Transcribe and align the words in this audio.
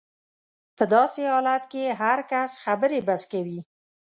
په 0.77 0.83
داسې 0.93 1.21
حالت 1.31 1.63
کې 1.71 1.83
هر 2.01 2.19
کس 2.31 2.49
خبرې 2.63 2.99
بس 3.07 3.21
کوي. 3.31 3.59